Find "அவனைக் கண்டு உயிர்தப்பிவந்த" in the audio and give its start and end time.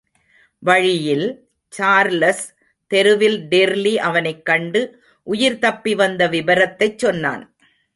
3.95-6.29